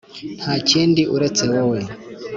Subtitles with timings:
[0.41, 1.79] nta kindi uretse wowe